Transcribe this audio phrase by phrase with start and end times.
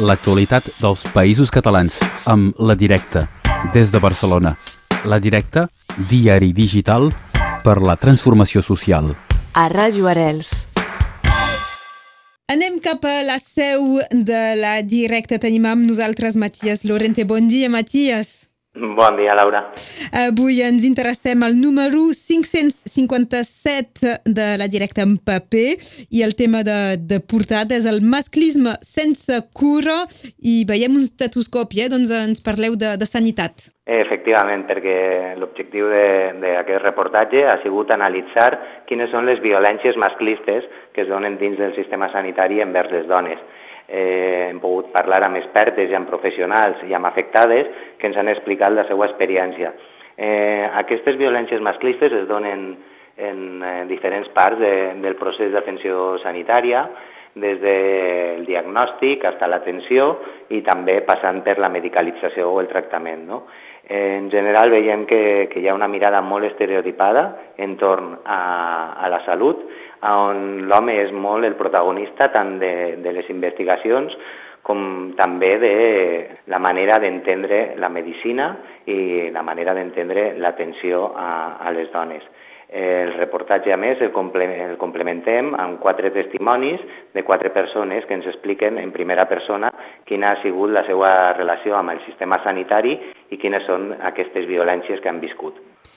[0.00, 3.26] l'actualitat dels països catalans amb La Directa,
[3.74, 4.54] des de Barcelona.
[5.04, 5.68] La Directa,
[6.10, 7.10] diari digital
[7.64, 9.12] per la transformació social.
[9.54, 10.66] A Ràdio Arels.
[12.48, 15.36] Anem cap a la seu de la Directa.
[15.38, 17.26] Tenim amb nosaltres Matías Lorente.
[17.28, 18.47] Bon dia, Matías.
[18.78, 19.72] Bon dia, Laura.
[20.14, 25.74] Avui ens interessem al número 557 de la directa en paper
[26.14, 30.06] i el tema de, de portada és el masclisme sense cura
[30.38, 31.90] i veiem un estetoscopi, eh?
[31.90, 33.74] doncs ens parleu de, de sanitat.
[33.88, 40.62] Efectivament, perquè l'objectiu d'aquest reportatge ha sigut analitzar quines són les violències masclistes
[40.94, 43.42] que es donen dins del sistema sanitari envers les dones
[43.88, 48.28] eh, hem pogut parlar amb expertes i amb professionals i amb afectades que ens han
[48.28, 49.72] explicat la seva experiència.
[50.18, 52.72] Eh, aquestes violències masclistes es donen
[53.18, 56.86] en eh, diferents parts de, del procés d'atenció sanitària,
[57.38, 60.08] des del diagnòstic fins a l'atenció
[60.50, 63.26] i també passant per la medicalització o el tractament.
[63.28, 63.44] No?
[63.88, 68.40] En general veiem que, que hi ha una mirada molt estereotipada entorn a,
[69.00, 69.62] a la salut
[70.06, 74.14] on l'home és molt el protagonista tant de, de les investigacions
[74.62, 75.74] com també de
[76.52, 78.50] la manera d'entendre la medicina
[78.86, 81.30] i la manera d'entendre l'atenció a,
[81.64, 82.26] a les dones.
[82.68, 86.82] El reportatge, a més, el, complementem amb quatre testimonis
[87.16, 89.72] de quatre persones que ens expliquen en primera persona
[90.04, 92.92] quina ha sigut la seva relació amb el sistema sanitari
[93.32, 95.56] i quines són aquestes violències que han viscut.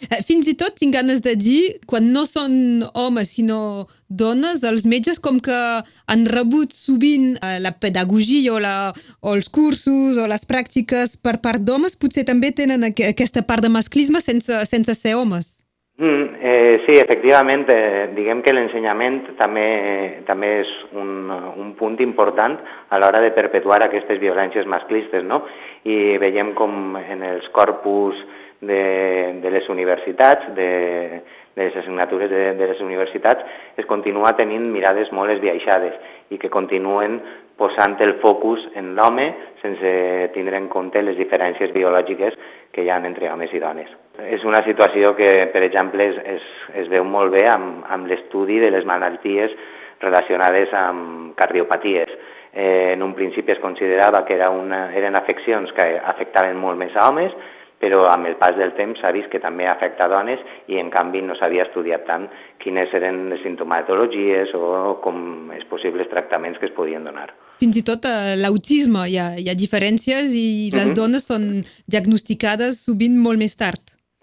[0.09, 4.85] Eh, fins i tot tinc ganes de dir, quan no són homes sinó dones, els
[4.89, 8.75] metges com que han rebut sovint eh, la pedagogia o, la,
[9.21, 13.69] o els cursos o les pràctiques per part d'homes, potser també tenen aquesta part de
[13.69, 15.59] masclisme sense, sense ser homes.
[16.01, 19.65] Mm, eh, sí, efectivament, eh, diguem que l'ensenyament també,
[20.25, 22.55] també és un, un punt important
[22.89, 25.43] a l'hora de perpetuar aquestes violències masclistes, no?
[25.85, 28.17] I veiem com en els corpus
[28.61, 28.81] de,
[29.41, 30.71] de les universitats, de,
[31.55, 33.43] de les assignatures de, de les universitats,
[33.77, 35.97] es continua tenint mirades molt esbiaixades
[36.31, 37.19] i que continuen
[37.61, 39.27] posant el focus en l'home
[39.61, 39.91] sense
[40.33, 42.37] tindre en compte les diferències biològiques
[42.71, 43.91] que hi ha entre homes i dones.
[44.31, 46.49] És una situació que, per exemple, es, es,
[46.83, 49.53] es veu molt bé amb, amb l'estudi de les malalties
[50.01, 52.13] relacionades amb cardiopaties.
[52.51, 56.95] Eh, en un principi es considerava que era una, eren afeccions que afectaven molt més
[56.97, 57.35] a homes,
[57.81, 61.23] però amb el pas del temps s'ha vist que també afecta dones i en canvi
[61.25, 62.27] no s'havia estudiat tant
[62.61, 67.31] quines eren les sintomatologies o com els possibles tractaments que es podien donar.
[67.61, 70.91] Fins i tot eh, l'autisme, hi, ha, hi ha diferències i les uh mhm.
[70.91, 70.99] -huh.
[71.01, 71.43] dones són
[71.87, 73.81] diagnosticades sovint molt més tard.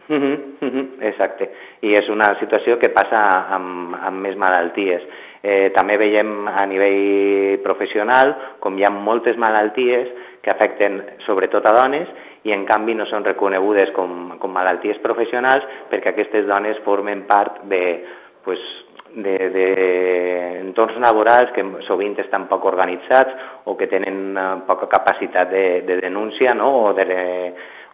[0.09, 1.51] Uh -huh, uh -huh, exacte,
[1.83, 3.21] i és una situació que passa
[3.57, 5.03] amb, amb més malalties.
[5.43, 10.09] Eh, també veiem a nivell professional com hi ha moltes malalties
[10.43, 12.09] que afecten sobretot a dones
[12.48, 17.62] i en canvi no són reconegudes com, com malalties professionals perquè aquestes dones formen part
[17.70, 17.82] de,
[18.44, 18.62] pues,
[19.14, 19.69] de, de
[20.60, 26.00] entorns laborals que sovint estan poc organitzats o que tenen eh, poca capacitat de, de
[26.03, 26.70] denúncia no?
[26.88, 27.09] o de,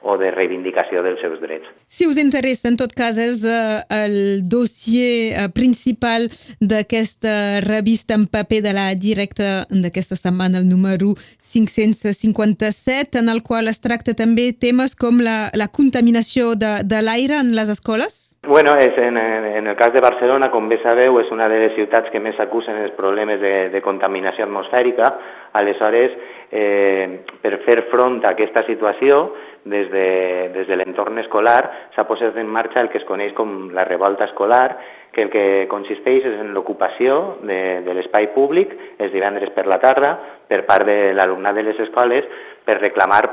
[0.04, 1.68] o de reivindicació dels seus drets.
[1.86, 6.28] Si us interessa, en tot cas, és uh, el dossier uh, principal
[6.60, 13.72] d'aquesta revista en paper de la directa d'aquesta setmana, el número 557, en el qual
[13.72, 18.33] es tracta també temes com la, la contaminació de, de l'aire en les escoles?
[18.46, 21.72] Bueno, és en, en el cas de Barcelona, com bé sabeu, és una de les
[21.78, 25.06] ciutats que més acusen els problemes de, de contaminació atmosfèrica.
[25.56, 26.12] Aleshores,
[26.52, 29.22] eh, per fer front a aquesta situació,
[29.64, 30.08] des de,
[30.52, 34.28] des de l'entorn escolar s'ha posat en marxa el que es coneix com la revolta
[34.28, 34.76] escolar,
[35.14, 39.80] que el que consisteix és en l'ocupació de, de l'espai públic els divendres per la
[39.80, 40.18] tarda
[40.50, 42.28] per part de l'alumnat de les escoles
[42.66, 43.24] per reclamar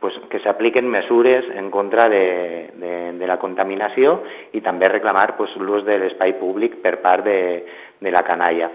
[0.00, 4.18] pues, que s'apliquen mesures en contra de, de, de la contaminació
[4.56, 7.40] i també reclamar pues, l'ús de l'espai públic per part de,
[8.00, 8.70] de la canalla.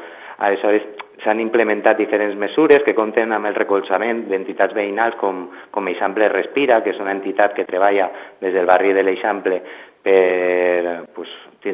[0.46, 0.86] Aleshores,
[1.24, 6.82] s'han implementat diferents mesures que compten amb el recolzament d'entitats veïnals com, com Eixample Respira,
[6.84, 8.10] que és una entitat que treballa
[8.42, 9.62] des del barri de l'Eixample
[10.06, 11.32] per pues,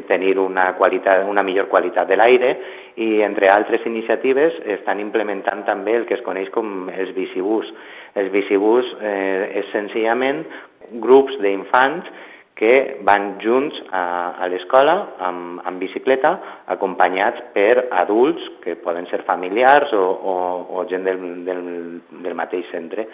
[0.07, 2.51] tenir una, qualitat, una millor qualitat de l'aire
[2.95, 7.67] i, entre altres iniciatives, estan implementant també el que es coneix com els bicibús.
[8.15, 10.45] Els bicibús eh, és senzillament
[11.03, 12.07] grups d'infants
[12.61, 14.93] que van junts a, a l'escola
[15.25, 16.35] amb, amb bicicleta,
[16.69, 20.35] acompanyats per adults, que poden ser familiars o, o,
[20.77, 21.63] o gent del, del,
[22.21, 23.07] del mateix centre.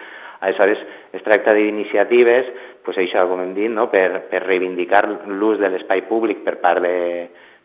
[0.44, 0.84] Aleshores,
[1.16, 2.52] es tracta d'iniciatives,
[2.84, 3.88] pues això, com hem dit, no?
[3.88, 6.98] per, per reivindicar l'ús de l'espai públic per part de,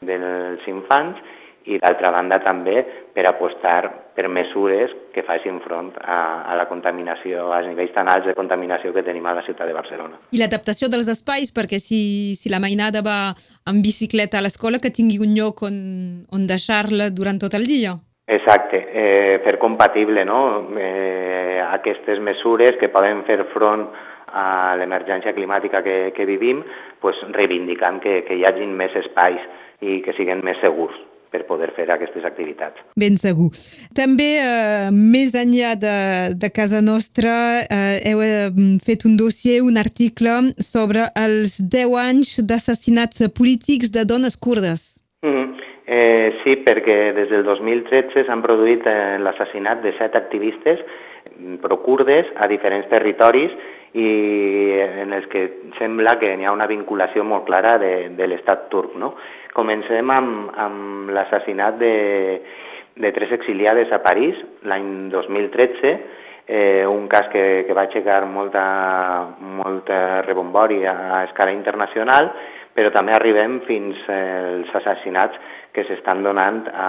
[0.06, 1.19] dels infants
[1.67, 2.82] i d'altra banda també
[3.14, 3.81] per apostar
[4.17, 8.93] per mesures que facin front a, a la contaminació, als nivells tan alts de contaminació
[8.93, 10.19] que tenim a la ciutat de Barcelona.
[10.32, 13.19] I l'adaptació dels espais, perquè si, si la mainada va
[13.69, 15.76] amb bicicleta a l'escola, que tingui un lloc on,
[16.32, 17.97] on deixar-la durant tot el dia.
[18.32, 20.41] Exacte, eh, fer compatible no?
[20.79, 23.88] eh, aquestes mesures que poden fer front
[24.32, 26.62] a l'emergència climàtica que, que vivim,
[27.00, 29.43] pues, reivindicant que, que hi hagin més espais
[29.82, 30.97] i que siguin més segurs
[31.32, 32.79] per poder fer aquestes activitats.
[32.96, 33.50] Ben segur.
[33.96, 35.96] També, eh, més enllà de,
[36.37, 37.34] de casa nostra,
[37.64, 38.50] eh, heu eh,
[38.84, 45.02] fet un dossier, un article sobre els 10 anys d'assassinats polítics de dones kurdes.
[45.23, 45.49] Mm -hmm.
[45.87, 50.79] eh, sí, perquè des del 2013 s'han produït eh, l'assassinat de set activistes
[51.62, 53.52] pro-kurdes a diferents territoris
[53.94, 54.08] i
[55.02, 55.43] en els que
[55.79, 58.94] sembla que n'hi ha una vinculació molt clara de, de l'estat turc.
[58.96, 59.14] No?
[59.52, 61.94] Comencem amb, amb l'assassinat de,
[62.96, 64.38] de tres exiliades a París
[64.69, 65.93] l'any 2013,
[66.46, 68.64] eh, un cas que, que va aixecar molta,
[69.60, 72.32] molta rebombori a escala internacional,
[72.72, 75.37] però també arribem fins als assassinats
[75.72, 76.88] que s'estan donant a,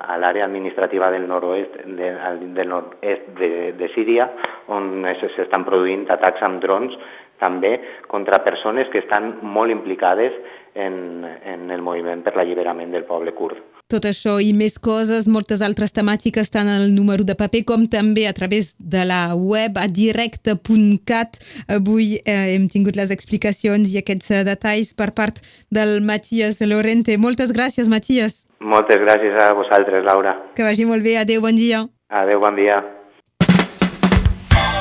[0.00, 2.10] a l'àrea administrativa del nord-oest de,
[2.56, 4.28] del nord-est de, de Síria,
[4.72, 6.96] on s'estan produint atacs amb drons
[7.40, 7.76] també
[8.08, 10.32] contra persones que estan molt implicades
[10.76, 13.62] en, en el moviment per l'alliberament del poble kurd.
[13.86, 18.24] Tot això i més coses, moltes altres temàtiques estan al número de paper com també
[18.26, 21.38] a través de la web a directe.cat.
[21.70, 25.38] Avui eh, hem tingut les explicacions i aquests eh, detalls per part
[25.70, 27.14] del Matías Lorente.
[27.14, 28.44] Moltes gràcies, Matías.
[28.58, 30.34] Moltes gràcies a vosaltres, Laura.
[30.58, 31.20] Que vagi molt bé.
[31.22, 31.86] Adéu, bon dia.
[32.10, 32.82] Adéu, bon dia.